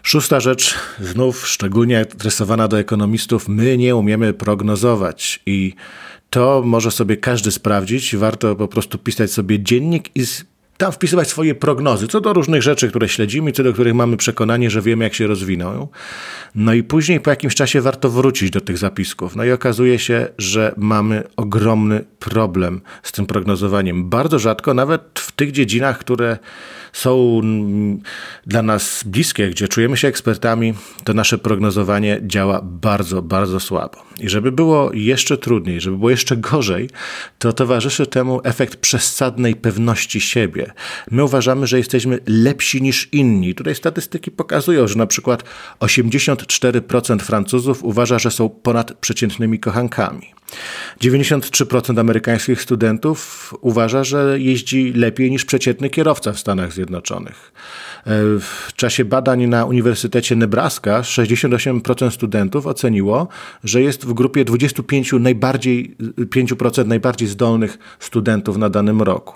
Szósta 0.09 0.39
rzecz, 0.39 0.75
znów 0.99 1.47
szczególnie 1.47 1.99
adresowana 1.99 2.67
do 2.67 2.79
ekonomistów, 2.79 3.47
my 3.47 3.77
nie 3.77 3.95
umiemy 3.95 4.33
prognozować 4.33 5.39
i 5.45 5.73
to 6.29 6.61
może 6.65 6.91
sobie 6.91 7.17
każdy 7.17 7.51
sprawdzić. 7.51 8.15
Warto 8.15 8.55
po 8.55 8.67
prostu 8.67 8.97
pisać 8.97 9.31
sobie 9.31 9.59
dziennik 9.59 10.09
i 10.15 10.23
tam 10.77 10.91
wpisywać 10.91 11.27
swoje 11.27 11.55
prognozy, 11.55 12.07
co 12.07 12.21
do 12.21 12.33
różnych 12.33 12.61
rzeczy, 12.61 12.89
które 12.89 13.09
śledzimy, 13.09 13.51
co 13.51 13.63
do 13.63 13.73
których 13.73 13.93
mamy 13.93 14.17
przekonanie, 14.17 14.69
że 14.69 14.81
wiemy, 14.81 15.03
jak 15.03 15.13
się 15.13 15.27
rozwiną. 15.27 15.87
No 16.55 16.73
i 16.73 16.83
później 16.83 17.19
po 17.19 17.29
jakimś 17.29 17.55
czasie 17.55 17.81
warto 17.81 18.09
wrócić 18.09 18.49
do 18.49 18.61
tych 18.61 18.77
zapisków. 18.77 19.35
No 19.35 19.43
i 19.43 19.51
okazuje 19.51 19.99
się, 19.99 20.27
że 20.37 20.73
mamy 20.77 21.23
ogromny 21.35 22.05
problem 22.19 22.81
z 23.03 23.11
tym 23.11 23.25
prognozowaniem. 23.25 24.09
Bardzo 24.09 24.39
rzadko, 24.39 24.73
nawet 24.73 25.19
w 25.19 25.31
tych 25.31 25.51
dziedzinach, 25.51 25.99
które 25.99 26.37
są 26.93 27.41
dla 28.47 28.61
nas 28.61 29.03
bliskie, 29.05 29.49
gdzie 29.49 29.67
czujemy 29.67 29.97
się 29.97 30.07
ekspertami, 30.07 30.73
to 31.03 31.13
nasze 31.13 31.37
prognozowanie 31.37 32.19
działa 32.21 32.61
bardzo, 32.63 33.21
bardzo 33.21 33.59
słabo. 33.59 33.97
I 34.19 34.29
żeby 34.29 34.51
było 34.51 34.93
jeszcze 34.93 35.37
trudniej, 35.37 35.81
żeby 35.81 35.97
było 35.97 36.09
jeszcze 36.09 36.37
gorzej, 36.37 36.89
to 37.39 37.53
towarzyszy 37.53 38.07
temu 38.07 38.41
efekt 38.43 38.75
przesadnej 38.75 39.55
pewności 39.55 40.21
siebie. 40.21 40.71
My 41.11 41.23
uważamy, 41.23 41.67
że 41.67 41.77
jesteśmy 41.77 42.19
lepsi 42.27 42.81
niż 42.81 43.09
inni. 43.11 43.55
Tutaj 43.55 43.75
statystyki 43.75 44.31
pokazują, 44.31 44.87
że 44.87 44.95
na 44.95 45.07
przykład 45.07 45.43
84% 45.79 47.19
Francuzów 47.19 47.83
uważa, 47.83 48.19
że 48.19 48.31
są 48.31 48.49
ponadprzeciętnymi 48.49 49.59
kochankami. 49.59 50.38
93% 51.01 51.99
amerykańskich 51.99 52.61
studentów 52.61 53.53
uważa, 53.61 54.03
że 54.03 54.39
jeździ 54.39 54.93
lepiej 54.93 55.31
niż 55.31 55.45
przeciętny 55.45 55.89
kierowca 55.89 56.33
w 56.33 56.39
Stanach 56.39 56.73
Zjednoczonych. 56.73 57.51
E, 58.05 58.11
w 58.39 58.73
czasie 58.75 59.05
badań 59.05 59.47
na 59.47 59.65
Uniwersytecie 59.65 60.35
Nebraska 60.35 61.01
68% 61.01 62.11
studentów 62.11 62.67
oceniło, 62.67 63.27
że 63.63 63.81
jest 63.81 64.05
w 64.05 64.13
grupie 64.13 64.45
25 64.45 65.13
najbardziej, 65.19 65.95
5% 66.17 66.87
najbardziej 66.87 67.27
zdolnych 67.27 67.77
studentów 67.99 68.57
na 68.57 68.69
danym 68.69 69.01
roku. 69.01 69.35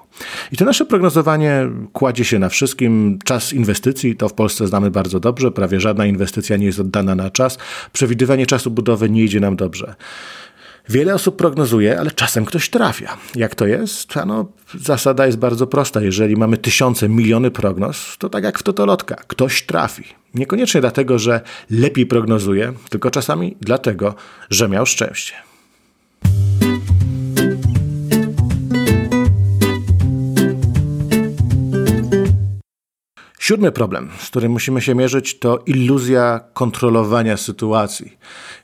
I 0.51 0.57
to 0.57 0.65
nasze 0.65 0.85
prognozowanie 0.85 1.69
kładzie 1.93 2.25
się 2.25 2.39
na 2.39 2.49
wszystkim. 2.49 3.19
Czas 3.25 3.53
inwestycji 3.53 4.15
to 4.15 4.29
w 4.29 4.33
Polsce 4.33 4.67
znamy 4.67 4.91
bardzo 4.91 5.19
dobrze. 5.19 5.51
Prawie 5.51 5.79
żadna 5.79 6.05
inwestycja 6.05 6.57
nie 6.57 6.65
jest 6.65 6.79
oddana 6.79 7.15
na 7.15 7.29
czas. 7.29 7.57
Przewidywanie 7.93 8.45
czasu 8.45 8.71
budowy 8.71 9.09
nie 9.09 9.23
idzie 9.23 9.39
nam 9.39 9.55
dobrze. 9.55 9.95
Wiele 10.89 11.15
osób 11.15 11.35
prognozuje, 11.35 11.99
ale 11.99 12.11
czasem 12.11 12.45
ktoś 12.45 12.69
trafia. 12.69 13.17
Jak 13.35 13.55
to 13.55 13.65
jest? 13.65 14.17
Ano, 14.17 14.45
zasada 14.79 15.25
jest 15.25 15.37
bardzo 15.37 15.67
prosta. 15.67 16.01
Jeżeli 16.01 16.35
mamy 16.35 16.57
tysiące, 16.57 17.09
miliony 17.09 17.51
prognoz, 17.51 18.15
to 18.19 18.29
tak 18.29 18.43
jak 18.43 18.59
w 18.59 18.63
totolotka, 18.63 19.15
ktoś 19.27 19.63
trafi. 19.65 20.03
Niekoniecznie 20.33 20.81
dlatego, 20.81 21.19
że 21.19 21.41
lepiej 21.69 22.05
prognozuje, 22.05 22.73
tylko 22.89 23.11
czasami 23.11 23.57
dlatego, 23.61 24.15
że 24.49 24.69
miał 24.69 24.85
szczęście. 24.85 25.33
Siódmy 33.43 33.71
problem, 33.71 34.09
z 34.19 34.27
którym 34.27 34.51
musimy 34.51 34.81
się 34.81 34.95
mierzyć, 34.95 35.39
to 35.39 35.59
iluzja 35.65 36.39
kontrolowania 36.53 37.37
sytuacji. 37.37 38.17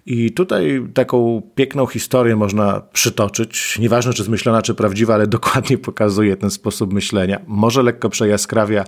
I 0.06 0.32
tutaj 0.32 0.88
taką 0.94 1.42
piękną 1.56 1.86
historię 1.86 2.36
można 2.36 2.82
przytoczyć. 2.94 3.80
Nieważne, 3.80 4.14
czy 4.14 4.24
zmyślona, 4.24 4.62
czy 4.62 4.76
prawdziwa, 4.76 5.14
ale 5.14 5.28
dokładnie 5.28 5.78
pokazuje 5.78 6.38
ten 6.38 6.52
sposób 6.52 6.94
myślenia. 6.94 7.40
Może 7.48 7.84
lekko 7.84 8.10
przejaskrawia, 8.10 8.86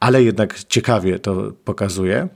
ale 0.00 0.22
jednak 0.22 0.64
ciekawie 0.64 1.18
to 1.18 1.52
pokazuje. 1.64 2.28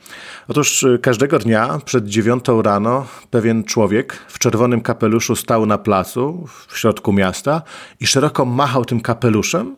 Otóż 0.48 0.82
y, 0.82 0.98
każdego 1.02 1.38
dnia 1.38 1.80
przed 1.84 2.06
dziewiątą 2.06 2.62
rano 2.62 3.06
pewien 3.30 3.64
człowiek 3.64 4.12
w 4.28 4.38
czerwonym 4.38 4.80
kapeluszu 4.80 5.36
stał 5.36 5.66
na 5.66 5.78
placu 5.78 6.46
w 6.68 6.78
środku 6.78 7.12
miasta 7.12 7.62
i 8.00 8.06
szeroko 8.06 8.44
machał 8.44 8.84
tym 8.84 9.00
kapeluszem 9.00 9.76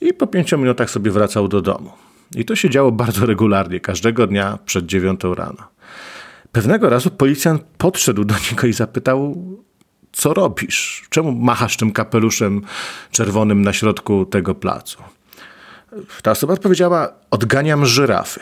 i 0.00 0.14
po 0.14 0.26
pięciu 0.26 0.58
minutach 0.58 0.90
sobie 0.90 1.10
wracał 1.10 1.48
do 1.48 1.62
domu. 1.62 1.92
I 2.36 2.44
to 2.44 2.56
się 2.56 2.70
działo 2.70 2.92
bardzo 2.92 3.26
regularnie, 3.26 3.80
każdego 3.80 4.26
dnia 4.26 4.58
przed 4.66 4.86
dziewiątą 4.86 5.34
rano. 5.34 5.68
Pewnego 6.52 6.90
razu 6.90 7.10
policjant 7.10 7.62
podszedł 7.78 8.24
do 8.24 8.34
niego 8.50 8.66
i 8.66 8.72
zapytał, 8.72 9.36
co 10.12 10.34
robisz? 10.34 11.06
Czemu 11.10 11.32
machasz 11.32 11.76
tym 11.76 11.92
kapeluszem 11.92 12.62
czerwonym 13.10 13.62
na 13.62 13.72
środku 13.72 14.26
tego 14.26 14.54
placu? 14.54 15.02
Ta 16.22 16.30
osoba 16.30 16.52
odpowiedziała, 16.52 17.12
odganiam 17.30 17.86
żyrafy. 17.86 18.40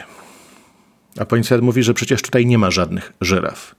A 1.19 1.25
policjant 1.25 1.63
mówi, 1.63 1.83
że 1.83 1.95
przecież 1.95 2.23
tutaj 2.23 2.47
nie 2.47 2.59
ma 2.59 2.71
żadnych 2.71 3.13
żyraf. 3.21 3.75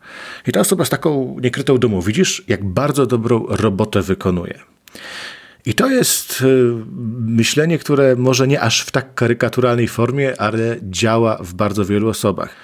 I 0.48 0.52
ta 0.52 0.60
osoba 0.60 0.86
z 0.86 0.90
taką 0.90 1.38
niekrytą 1.42 1.78
dumą, 1.78 2.02
widzisz, 2.02 2.44
jak 2.48 2.66
bardzo 2.66 3.06
dobrą 3.06 3.46
robotę 3.50 4.02
wykonuje. 4.02 4.60
I 5.66 5.74
to 5.74 5.90
jest 5.90 6.42
y, 6.42 6.74
myślenie, 7.20 7.78
które 7.78 8.16
może 8.16 8.48
nie 8.48 8.62
aż 8.62 8.82
w 8.82 8.92
tak 8.92 9.14
karykaturalnej 9.14 9.88
formie, 9.88 10.42
ale 10.42 10.78
działa 10.82 11.38
w 11.38 11.54
bardzo 11.54 11.86
wielu 11.86 12.10
osobach. 12.10 12.56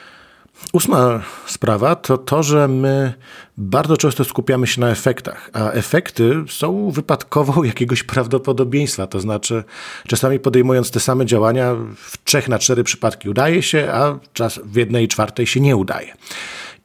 Ósma 0.73 1.21
sprawa 1.45 1.95
to 1.95 2.17
to, 2.17 2.43
że 2.43 2.67
my 2.67 3.13
bardzo 3.57 3.97
często 3.97 4.23
skupiamy 4.23 4.67
się 4.67 4.81
na 4.81 4.89
efektach, 4.89 5.49
a 5.53 5.71
efekty 5.71 6.43
są 6.49 6.91
wypadkową 6.91 7.63
jakiegoś 7.73 8.03
prawdopodobieństwa. 8.03 9.07
To 9.07 9.19
znaczy, 9.19 9.63
czasami 10.07 10.39
podejmując 10.39 10.91
te 10.91 10.99
same 10.99 11.25
działania, 11.25 11.75
w 11.95 12.23
trzech 12.23 12.49
na 12.49 12.59
cztery 12.59 12.83
przypadki 12.83 13.29
udaje 13.29 13.61
się, 13.61 13.89
a 13.91 14.19
czas 14.33 14.59
w 14.63 14.75
jednej 14.75 15.07
czwartej 15.07 15.47
się 15.47 15.59
nie 15.59 15.75
udaje. 15.75 16.13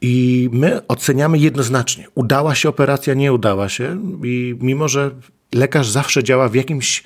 I 0.00 0.48
my 0.52 0.86
oceniamy 0.86 1.38
jednoznacznie, 1.38 2.06
udała 2.14 2.54
się 2.54 2.68
operacja, 2.68 3.14
nie 3.14 3.32
udała 3.32 3.68
się, 3.68 4.16
i 4.24 4.54
mimo 4.60 4.88
że 4.88 5.10
lekarz 5.54 5.88
zawsze 5.88 6.24
działa 6.24 6.48
w 6.48 6.54
jakimś 6.54 7.02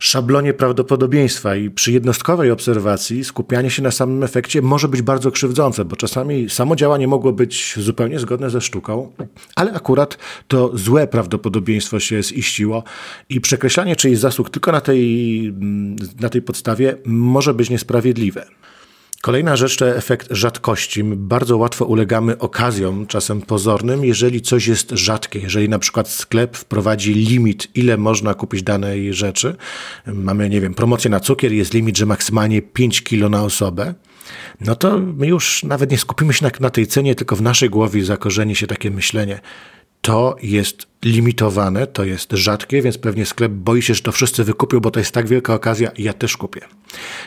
szablonie 0.00 0.54
prawdopodobieństwa 0.54 1.56
i 1.56 1.70
przy 1.70 1.92
jednostkowej 1.92 2.50
obserwacji 2.50 3.24
skupianie 3.24 3.70
się 3.70 3.82
na 3.82 3.90
samym 3.90 4.22
efekcie 4.22 4.62
może 4.62 4.88
być 4.88 5.02
bardzo 5.02 5.30
krzywdzące, 5.30 5.84
bo 5.84 5.96
czasami 5.96 6.50
samo 6.50 6.76
działanie 6.76 7.08
mogło 7.08 7.32
być 7.32 7.74
zupełnie 7.78 8.18
zgodne 8.18 8.50
ze 8.50 8.60
sztuką, 8.60 9.12
ale 9.56 9.72
akurat 9.72 10.18
to 10.48 10.70
złe 10.74 11.06
prawdopodobieństwo 11.06 12.00
się 12.00 12.22
ziściło 12.22 12.84
i 13.28 13.40
przekreślanie 13.40 13.96
czyjś 13.96 14.18
zasług 14.18 14.50
tylko 14.50 14.72
na 14.72 14.80
tej, 14.80 15.52
na 16.20 16.28
tej 16.28 16.42
podstawie 16.42 16.96
może 17.04 17.54
być 17.54 17.70
niesprawiedliwe. 17.70 18.46
Kolejna 19.22 19.56
rzecz 19.56 19.76
to 19.76 19.96
efekt 19.96 20.28
rzadkości. 20.30 21.04
My 21.04 21.16
bardzo 21.16 21.56
łatwo 21.56 21.84
ulegamy 21.84 22.38
okazjom, 22.38 23.06
czasem 23.06 23.42
pozornym, 23.42 24.04
jeżeli 24.04 24.42
coś 24.42 24.66
jest 24.66 24.90
rzadkie. 24.90 25.38
Jeżeli 25.38 25.68
na 25.68 25.78
przykład 25.78 26.08
sklep 26.08 26.56
wprowadzi 26.56 27.14
limit, 27.14 27.68
ile 27.74 27.96
można 27.96 28.34
kupić 28.34 28.62
danej 28.62 29.14
rzeczy. 29.14 29.56
Mamy, 30.06 30.48
nie 30.48 30.60
wiem, 30.60 30.74
promocję 30.74 31.10
na 31.10 31.20
cukier, 31.20 31.52
jest 31.52 31.74
limit, 31.74 31.98
że 31.98 32.06
maksymalnie 32.06 32.62
5 32.62 33.02
kilo 33.02 33.28
na 33.28 33.42
osobę. 33.44 33.94
No 34.60 34.76
to 34.76 34.98
my 34.98 35.26
już 35.26 35.62
nawet 35.64 35.90
nie 35.90 35.98
skupimy 35.98 36.32
się 36.32 36.44
na, 36.44 36.50
na 36.60 36.70
tej 36.70 36.86
cenie, 36.86 37.14
tylko 37.14 37.36
w 37.36 37.42
naszej 37.42 37.70
głowie 37.70 38.04
zakorzeni 38.04 38.56
się 38.56 38.66
takie 38.66 38.90
myślenie 38.90 39.40
to 40.00 40.36
jest 40.42 40.86
limitowane, 41.04 41.86
to 41.86 42.04
jest 42.04 42.32
rzadkie, 42.32 42.82
więc 42.82 42.98
pewnie 42.98 43.26
sklep 43.26 43.52
boi 43.52 43.82
się, 43.82 43.94
że 43.94 44.02
to 44.02 44.12
wszyscy 44.12 44.44
wykupią, 44.44 44.80
bo 44.80 44.90
to 44.90 45.00
jest 45.00 45.12
tak 45.12 45.28
wielka 45.28 45.54
okazja, 45.54 45.90
ja 45.98 46.12
też 46.12 46.36
kupię. 46.36 46.60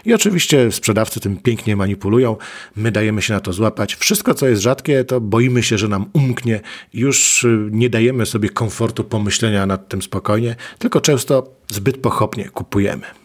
I 0.05 0.13
oczywiście 0.13 0.71
sprzedawcy 0.71 1.19
tym 1.19 1.37
pięknie 1.37 1.75
manipulują, 1.75 2.37
my 2.75 2.91
dajemy 2.91 3.21
się 3.21 3.33
na 3.33 3.39
to 3.39 3.53
złapać. 3.53 3.95
Wszystko, 3.95 4.33
co 4.33 4.47
jest 4.47 4.61
rzadkie, 4.61 5.03
to 5.03 5.21
boimy 5.21 5.63
się, 5.63 5.77
że 5.77 5.87
nam 5.87 6.05
umknie. 6.13 6.61
Już 6.93 7.43
y, 7.43 7.69
nie 7.71 7.89
dajemy 7.89 8.25
sobie 8.25 8.49
komfortu 8.49 9.03
pomyślenia 9.03 9.65
nad 9.65 9.89
tym 9.89 10.01
spokojnie, 10.01 10.55
tylko 10.79 11.01
często 11.01 11.55
zbyt 11.69 11.97
pochopnie 11.97 12.49
kupujemy. 12.49 13.22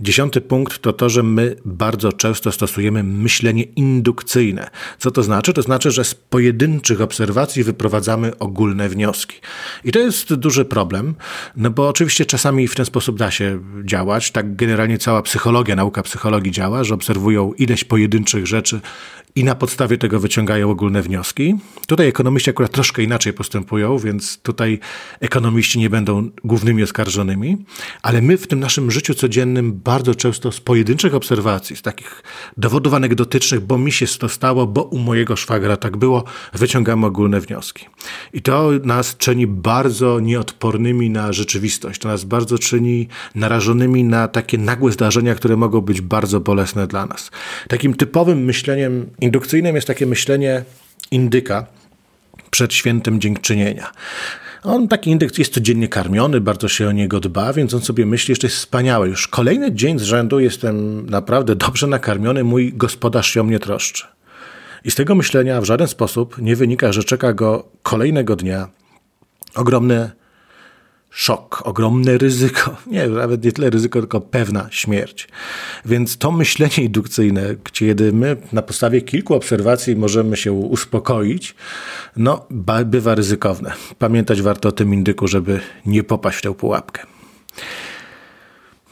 Dziesiąty 0.00 0.40
punkt 0.40 0.78
to 0.78 0.92
to, 0.92 1.08
że 1.08 1.22
my 1.22 1.56
bardzo 1.64 2.12
często 2.12 2.52
stosujemy 2.52 3.02
myślenie 3.02 3.62
indukcyjne. 3.62 4.70
Co 4.98 5.10
to 5.10 5.22
znaczy? 5.22 5.52
To 5.52 5.62
znaczy, 5.62 5.90
że 5.90 6.04
z 6.04 6.14
pojedynczych 6.14 7.00
obserwacji 7.00 7.64
wyprowadzamy 7.64 8.38
ogólne 8.38 8.88
wnioski. 8.88 9.36
I 9.84 9.92
to 9.92 9.98
jest 9.98 10.34
duży 10.34 10.64
problem, 10.64 11.14
no 11.56 11.70
bo 11.70 11.88
oczywiście 11.88 12.26
czasami 12.26 12.68
w 12.68 12.74
ten 12.74 12.86
sposób 12.86 13.18
da 13.18 13.30
się 13.30 13.60
działać. 13.84 14.30
Tak 14.30 14.56
generalnie 14.56 14.98
cała 14.98 15.22
psychologia, 15.22 15.76
nauka 15.76 16.02
psychologii 16.02 16.52
działa, 16.52 16.84
że 16.84 16.94
obserwują 16.94 17.52
ileś 17.52 17.84
pojedynczych 17.84 18.46
rzeczy 18.46 18.80
i 19.38 19.44
na 19.44 19.54
podstawie 19.54 19.98
tego 19.98 20.20
wyciągają 20.20 20.70
ogólne 20.70 21.02
wnioski. 21.02 21.54
Tutaj 21.86 22.08
ekonomiści 22.08 22.50
akurat 22.50 22.72
troszkę 22.72 23.02
inaczej 23.02 23.32
postępują, 23.32 23.98
więc 23.98 24.38
tutaj 24.38 24.78
ekonomiści 25.20 25.78
nie 25.78 25.90
będą 25.90 26.30
głównymi 26.44 26.82
oskarżonymi, 26.82 27.56
ale 28.02 28.22
my 28.22 28.36
w 28.36 28.46
tym 28.46 28.60
naszym 28.60 28.90
życiu 28.90 29.14
codziennym 29.14 29.80
bardzo 29.84 30.14
często 30.14 30.52
z 30.52 30.60
pojedynczych 30.60 31.14
obserwacji, 31.14 31.76
z 31.76 31.82
takich 31.82 32.22
dowodów 32.56 32.94
anegdotycznych, 32.94 33.60
bo 33.60 33.78
mi 33.78 33.92
się 33.92 34.06
to 34.06 34.28
stało, 34.28 34.66
bo 34.66 34.82
u 34.82 34.98
mojego 34.98 35.36
szwagra 35.36 35.76
tak 35.76 35.96
było, 35.96 36.24
wyciągamy 36.52 37.06
ogólne 37.06 37.40
wnioski. 37.40 37.86
I 38.32 38.42
to 38.42 38.70
nas 38.84 39.16
czyni 39.16 39.46
bardzo 39.46 40.20
nieodpornymi 40.20 41.10
na 41.10 41.32
rzeczywistość. 41.32 42.00
To 42.00 42.08
nas 42.08 42.24
bardzo 42.24 42.58
czyni 42.58 43.08
narażonymi 43.34 44.04
na 44.04 44.28
takie 44.28 44.58
nagłe 44.58 44.92
zdarzenia, 44.92 45.34
które 45.34 45.56
mogą 45.56 45.80
być 45.80 46.00
bardzo 46.00 46.40
bolesne 46.40 46.86
dla 46.86 47.06
nas. 47.06 47.30
Takim 47.68 47.94
typowym 47.94 48.44
myśleniem 48.44 49.10
Indukcyjnym 49.28 49.74
jest 49.74 49.86
takie 49.86 50.06
myślenie 50.06 50.64
indyka 51.10 51.66
przed 52.50 52.74
świętem 52.74 53.20
dziękczynienia. 53.20 53.92
On 54.62 54.88
taki 54.88 55.10
indyk 55.10 55.38
jest 55.38 55.54
codziennie 55.54 55.88
karmiony, 55.88 56.40
bardzo 56.40 56.68
się 56.68 56.88
o 56.88 56.92
niego 56.92 57.20
dba, 57.20 57.52
więc 57.52 57.74
on 57.74 57.80
sobie 57.80 58.06
myśli, 58.06 58.34
że 58.34 58.40
to 58.40 58.46
jest 58.46 58.56
wspaniałe. 58.56 59.08
Już 59.08 59.28
kolejny 59.28 59.72
dzień 59.72 59.98
z 59.98 60.02
rzędu 60.02 60.40
jestem 60.40 61.06
naprawdę 61.10 61.56
dobrze 61.56 61.86
nakarmiony, 61.86 62.44
mój 62.44 62.72
gospodarz 62.72 63.30
się 63.30 63.40
o 63.40 63.44
mnie 63.44 63.58
troszczy. 63.58 64.04
I 64.84 64.90
z 64.90 64.94
tego 64.94 65.14
myślenia 65.14 65.60
w 65.60 65.64
żaden 65.64 65.88
sposób 65.88 66.38
nie 66.38 66.56
wynika, 66.56 66.92
że 66.92 67.04
czeka 67.04 67.32
go 67.32 67.68
kolejnego 67.82 68.36
dnia 68.36 68.68
ogromne 69.54 70.10
szok, 71.10 71.62
ogromne 71.64 72.18
ryzyko. 72.18 72.76
Nie, 72.86 73.08
nawet 73.08 73.44
nie 73.44 73.52
tyle 73.52 73.70
ryzyko, 73.70 73.98
tylko 73.98 74.20
pewna 74.20 74.68
śmierć. 74.70 75.28
Więc 75.84 76.18
to 76.18 76.32
myślenie 76.32 76.76
indukcyjne, 76.76 77.54
kiedy 77.72 78.12
my 78.12 78.36
na 78.52 78.62
podstawie 78.62 79.02
kilku 79.02 79.34
obserwacji 79.34 79.96
możemy 79.96 80.36
się 80.36 80.52
uspokoić, 80.52 81.54
no, 82.16 82.46
bywa 82.84 83.14
ryzykowne. 83.14 83.72
Pamiętać 83.98 84.42
warto 84.42 84.68
o 84.68 84.72
tym 84.72 84.94
indyku, 84.94 85.28
żeby 85.28 85.60
nie 85.86 86.02
popaść 86.02 86.38
w 86.38 86.42
tę 86.42 86.54
pułapkę. 86.54 87.06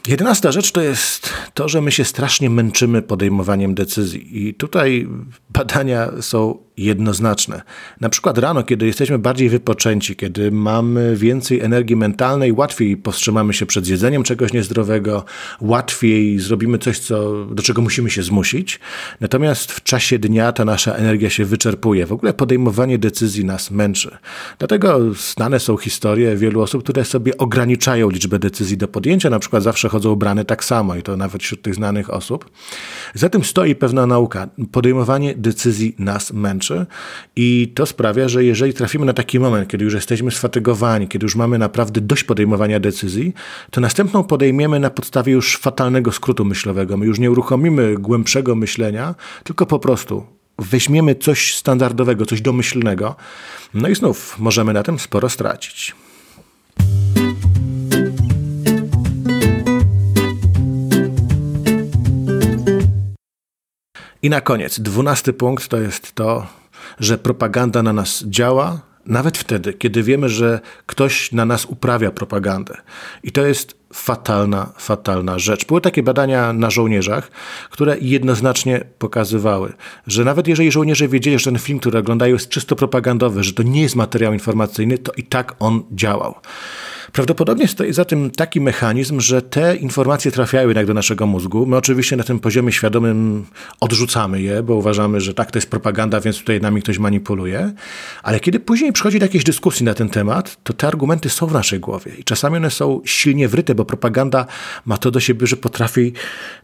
Jedenasta 0.07 0.51
rzecz 0.51 0.71
to 0.71 0.81
jest 0.81 1.29
to, 1.53 1.69
że 1.69 1.81
my 1.81 1.91
się 1.91 2.05
strasznie 2.05 2.49
męczymy 2.49 3.01
podejmowaniem 3.01 3.75
decyzji. 3.75 4.47
I 4.47 4.53
tutaj 4.53 5.07
badania 5.49 6.11
są 6.21 6.67
jednoznaczne. 6.77 7.61
Na 8.01 8.09
przykład 8.09 8.37
rano, 8.37 8.63
kiedy 8.63 8.85
jesteśmy 8.85 9.19
bardziej 9.19 9.49
wypoczęci, 9.49 10.15
kiedy 10.15 10.51
mamy 10.51 11.15
więcej 11.15 11.61
energii 11.61 11.95
mentalnej, 11.95 12.51
łatwiej 12.51 12.97
powstrzymamy 12.97 13.53
się 13.53 13.65
przed 13.65 13.87
jedzeniem 13.87 14.23
czegoś 14.23 14.53
niezdrowego, 14.53 15.25
łatwiej 15.61 16.39
zrobimy 16.39 16.77
coś, 16.77 16.99
co, 16.99 17.45
do 17.45 17.63
czego 17.63 17.81
musimy 17.81 18.09
się 18.09 18.23
zmusić. 18.23 18.79
Natomiast 19.21 19.71
w 19.71 19.83
czasie 19.83 20.19
dnia 20.19 20.51
ta 20.51 20.65
nasza 20.65 20.93
energia 20.93 21.29
się 21.29 21.45
wyczerpuje. 21.45 22.05
W 22.05 22.11
ogóle 22.11 22.33
podejmowanie 22.33 22.97
decyzji 22.97 23.45
nas 23.45 23.71
męczy. 23.71 24.17
Dlatego 24.59 25.13
znane 25.13 25.59
są 25.59 25.77
historie 25.77 26.35
wielu 26.35 26.61
osób, 26.61 26.83
które 26.83 27.05
sobie 27.05 27.37
ograniczają 27.37 28.09
liczbę 28.09 28.39
decyzji 28.39 28.77
do 28.77 28.87
podjęcia, 28.87 29.29
na 29.29 29.39
przykład 29.39 29.63
zawsze 29.63 29.89
chodzą 29.97 30.11
ubrane 30.11 30.45
tak 30.45 30.63
samo 30.63 30.95
i 30.95 31.03
to 31.03 31.17
nawet 31.17 31.43
wśród 31.43 31.61
tych 31.61 31.75
znanych 31.75 32.13
osób. 32.13 32.49
Za 33.13 33.29
tym 33.29 33.43
stoi 33.43 33.75
pewna 33.75 34.07
nauka. 34.07 34.47
Podejmowanie 34.71 35.35
decyzji 35.35 35.95
nas 35.99 36.33
męczy 36.33 36.85
i 37.35 37.71
to 37.75 37.85
sprawia, 37.85 38.29
że 38.29 38.43
jeżeli 38.43 38.73
trafimy 38.73 39.05
na 39.05 39.13
taki 39.13 39.39
moment, 39.39 39.69
kiedy 39.69 39.85
już 39.85 39.93
jesteśmy 39.93 40.31
sfatygowani, 40.31 41.07
kiedy 41.07 41.25
już 41.25 41.35
mamy 41.35 41.57
naprawdę 41.57 42.01
dość 42.01 42.23
podejmowania 42.23 42.79
decyzji, 42.79 43.33
to 43.71 43.81
następną 43.81 44.23
podejmiemy 44.23 44.79
na 44.79 44.89
podstawie 44.89 45.33
już 45.33 45.57
fatalnego 45.57 46.11
skrótu 46.11 46.45
myślowego. 46.45 46.97
My 46.97 47.05
już 47.05 47.19
nie 47.19 47.31
uruchomimy 47.31 47.95
głębszego 47.97 48.55
myślenia, 48.55 49.15
tylko 49.43 49.65
po 49.65 49.79
prostu 49.79 50.23
weźmiemy 50.59 51.15
coś 51.15 51.55
standardowego, 51.55 52.25
coś 52.25 52.41
domyślnego, 52.41 53.15
no 53.73 53.87
i 53.87 53.95
znów 53.95 54.39
możemy 54.39 54.73
na 54.73 54.83
tym 54.83 54.99
sporo 54.99 55.29
stracić. 55.29 55.95
I 64.27 64.29
na 64.29 64.41
koniec, 64.41 64.79
dwunasty 64.79 65.33
punkt 65.33 65.67
to 65.67 65.77
jest 65.77 66.15
to, 66.15 66.47
że 66.99 67.17
propaganda 67.17 67.83
na 67.83 67.93
nas 67.93 68.23
działa, 68.25 68.79
nawet 69.05 69.37
wtedy, 69.37 69.73
kiedy 69.73 70.03
wiemy, 70.03 70.29
że 70.29 70.59
ktoś 70.85 71.31
na 71.31 71.45
nas 71.45 71.65
uprawia 71.65 72.11
propagandę. 72.11 72.77
I 73.23 73.31
to 73.31 73.45
jest 73.45 73.75
fatalna, 73.93 74.73
fatalna 74.77 75.39
rzecz. 75.39 75.65
Były 75.65 75.81
takie 75.81 76.03
badania 76.03 76.53
na 76.53 76.69
żołnierzach, 76.69 77.31
które 77.69 77.97
jednoznacznie 78.01 78.83
pokazywały, 78.99 79.73
że 80.07 80.25
nawet 80.25 80.47
jeżeli 80.47 80.71
żołnierze 80.71 81.07
wiedzieli, 81.07 81.39
że 81.39 81.51
ten 81.51 81.59
film, 81.59 81.79
który 81.79 81.99
oglądają, 81.99 82.33
jest 82.33 82.49
czysto 82.49 82.75
propagandowy, 82.75 83.43
że 83.43 83.53
to 83.53 83.63
nie 83.63 83.81
jest 83.81 83.95
materiał 83.95 84.33
informacyjny, 84.33 84.97
to 84.97 85.11
i 85.17 85.23
tak 85.23 85.55
on 85.59 85.83
działał. 85.91 86.35
Prawdopodobnie 87.17 87.67
stoi 87.67 87.93
za 87.93 88.05
tym 88.05 88.31
taki 88.31 88.61
mechanizm, 88.61 89.19
że 89.19 89.41
te 89.41 89.75
informacje 89.75 90.31
trafiają 90.31 90.67
jednak 90.67 90.85
do 90.85 90.93
naszego 90.93 91.27
mózgu. 91.27 91.65
My 91.65 91.77
oczywiście 91.77 92.15
na 92.15 92.23
tym 92.23 92.39
poziomie 92.39 92.71
świadomym 92.71 93.45
odrzucamy 93.79 94.41
je, 94.41 94.63
bo 94.63 94.75
uważamy, 94.75 95.21
że 95.21 95.33
tak, 95.33 95.51
to 95.51 95.57
jest 95.57 95.69
propaganda, 95.69 96.19
więc 96.21 96.39
tutaj 96.39 96.61
nami 96.61 96.81
ktoś 96.81 96.99
manipuluje. 96.99 97.73
Ale 98.23 98.39
kiedy 98.39 98.59
później 98.59 98.93
przychodzi 98.93 99.19
do 99.19 99.25
jakiejś 99.25 99.43
dyskusji 99.43 99.85
na 99.85 99.93
ten 99.93 100.09
temat, 100.09 100.63
to 100.63 100.73
te 100.73 100.87
argumenty 100.87 101.29
są 101.29 101.47
w 101.47 101.53
naszej 101.53 101.79
głowie 101.79 102.11
i 102.19 102.23
czasami 102.23 102.57
one 102.57 102.71
są 102.71 103.01
silnie 103.05 103.47
wryte, 103.47 103.75
bo 103.75 103.85
propaganda 103.85 104.45
ma 104.85 104.97
to 104.97 105.11
do 105.11 105.19
siebie, 105.19 105.47
że 105.47 105.57
potrafi 105.57 106.13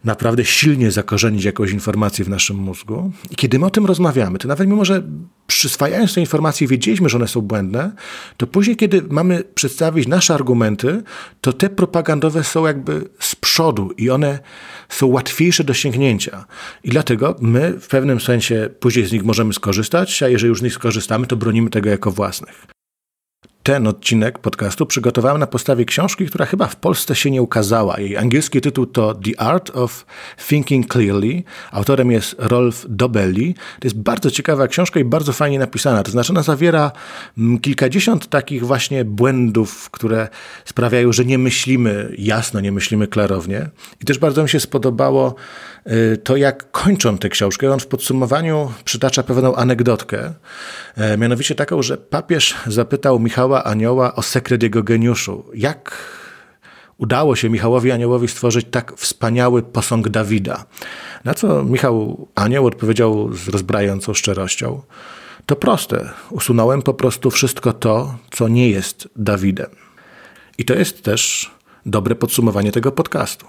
naprawdę 0.04 0.44
silnie 0.44 0.90
zakorzenić 0.90 1.44
jakąś 1.44 1.70
informację 1.70 2.24
w 2.24 2.28
naszym 2.28 2.56
mózgu. 2.56 3.12
I 3.30 3.36
kiedy 3.36 3.58
my 3.58 3.66
o 3.66 3.70
tym 3.70 3.86
rozmawiamy, 3.86 4.38
to 4.38 4.48
nawet 4.48 4.68
mimo, 4.68 4.84
że 4.84 5.02
przyswajając 5.46 6.14
te 6.14 6.20
informacje 6.20 6.68
wiedzieliśmy, 6.68 7.08
że 7.08 7.16
one 7.16 7.28
są 7.28 7.40
błędne, 7.40 7.92
to 8.36 8.46
później, 8.46 8.76
kiedy 8.76 9.02
mamy 9.10 9.42
przedstawić 9.54 10.08
nasze 10.08 10.34
argumenty, 10.34 11.02
to 11.40 11.52
te 11.52 11.70
propagandowe 11.70 12.44
są 12.44 12.66
jakby 12.66 13.08
z 13.20 13.36
przodu 13.36 13.90
i 13.96 14.10
one 14.10 14.38
są 14.88 15.06
łatwiejsze 15.06 15.64
do 15.64 15.74
sięgnięcia. 15.74 16.44
I 16.84 16.90
dlatego 16.90 17.36
my 17.40 17.80
w 17.80 17.88
pewnym 17.88 18.20
sensie 18.20 18.70
później 18.80 19.06
z 19.06 19.12
nich 19.12 19.24
możemy 19.24 19.52
skorzystać, 19.52 20.22
a 20.22 20.28
jeżeli 20.28 20.48
już 20.48 20.58
z 20.58 20.62
nich 20.62 20.74
skorzystamy, 20.74 21.26
to 21.26 21.36
bronimy 21.36 21.70
tego 21.70 21.90
jako 21.90 22.10
własnych. 22.10 22.73
Ten 23.64 23.86
odcinek 23.86 24.38
podcastu 24.38 24.86
przygotowałem 24.86 25.40
na 25.40 25.46
podstawie 25.46 25.84
książki, 25.84 26.26
która 26.26 26.46
chyba 26.46 26.66
w 26.66 26.76
Polsce 26.76 27.14
się 27.14 27.30
nie 27.30 27.42
ukazała. 27.42 28.00
Jej 28.00 28.16
angielski 28.16 28.60
tytuł 28.60 28.86
to 28.86 29.14
The 29.14 29.40
Art 29.40 29.70
of 29.76 30.06
Thinking 30.48 30.92
Clearly. 30.92 31.42
Autorem 31.72 32.10
jest 32.10 32.36
Rolf 32.38 32.86
Dobelli. 32.88 33.54
To 33.54 33.86
jest 33.86 33.96
bardzo 33.96 34.30
ciekawa 34.30 34.68
książka 34.68 35.00
i 35.00 35.04
bardzo 35.04 35.32
fajnie 35.32 35.58
napisana. 35.58 36.02
To 36.02 36.10
znaczy 36.10 36.32
ona 36.32 36.42
zawiera 36.42 36.92
mm, 37.38 37.58
kilkadziesiąt 37.58 38.28
takich 38.28 38.66
właśnie 38.66 39.04
błędów, 39.04 39.90
które 39.90 40.28
sprawiają, 40.64 41.12
że 41.12 41.24
nie 41.24 41.38
myślimy 41.38 42.14
jasno, 42.18 42.60
nie 42.60 42.72
myślimy 42.72 43.06
klarownie. 43.06 43.68
I 44.02 44.04
też 44.04 44.18
bardzo 44.18 44.42
mi 44.42 44.48
się 44.48 44.60
spodobało 44.60 45.34
to, 46.24 46.36
jak 46.36 46.70
kończą 46.70 47.18
tę 47.18 47.28
książkę. 47.28 47.72
On 47.72 47.80
w 47.80 47.86
podsumowaniu 47.86 48.72
przytacza 48.84 49.22
pewną 49.22 49.54
anegdotkę, 49.54 50.34
e, 50.96 51.18
mianowicie 51.18 51.54
taką, 51.54 51.82
że 51.82 51.96
papież 51.96 52.54
zapytał 52.66 53.20
Michała 53.20 53.64
Anioła 53.64 54.14
o 54.14 54.22
sekret 54.22 54.62
jego 54.62 54.82
geniuszu. 54.82 55.44
Jak 55.54 55.96
udało 56.98 57.36
się 57.36 57.50
Michałowi 57.50 57.92
Aniołowi 57.92 58.28
stworzyć 58.28 58.66
tak 58.70 58.92
wspaniały 58.96 59.62
posąg 59.62 60.08
Dawida? 60.08 60.64
Na 61.24 61.34
co 61.34 61.64
Michał 61.64 62.28
Anioł 62.34 62.66
odpowiedział 62.66 63.32
z 63.32 63.48
rozbrajającą 63.48 64.14
szczerością. 64.14 64.82
To 65.46 65.56
proste. 65.56 66.10
Usunąłem 66.30 66.82
po 66.82 66.94
prostu 66.94 67.30
wszystko 67.30 67.72
to, 67.72 68.14
co 68.30 68.48
nie 68.48 68.70
jest 68.70 69.08
Dawidem. 69.16 69.70
I 70.58 70.64
to 70.64 70.74
jest 70.74 71.02
też 71.02 71.50
dobre 71.86 72.14
podsumowanie 72.14 72.72
tego 72.72 72.92
podcastu. 72.92 73.46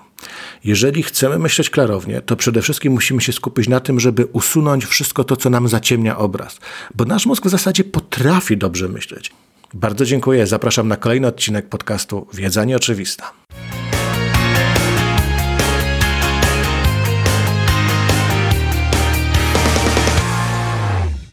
Jeżeli 0.64 1.04
chcemy 1.04 1.40
myśleć 1.40 1.70
klarownie, 1.70 2.22
to 2.22 2.36
przede 2.36 2.62
wszystkim 2.62 2.94
musimy 2.94 3.22
się 3.22 3.34
skupić 3.34 3.68
na 3.68 3.80
tym, 3.80 4.00
żeby 4.00 4.26
usunąć 4.26 4.86
wszystko 4.86 5.24
to, 5.24 5.38
co 5.38 5.50
nam 5.50 5.68
zaciemnia 5.68 6.18
obraz, 6.18 6.60
bo 6.96 7.06
nasz 7.06 7.26
mózg 7.26 7.46
w 7.46 7.50
zasadzie 7.50 7.84
potrafi 7.84 8.58
dobrze 8.58 8.88
myśleć. 8.90 9.32
Bardzo 9.74 10.06
dziękuję. 10.06 10.48
Zapraszam 10.48 10.88
na 10.88 10.98
kolejny 10.98 11.28
odcinek 11.28 11.70
podcastu 11.70 12.28
Wiedza 12.34 12.66
Nieoczywista. 12.66 13.32